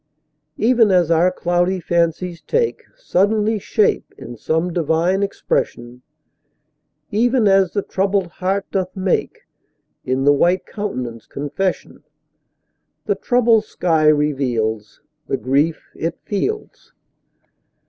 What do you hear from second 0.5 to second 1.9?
Even as our cloudy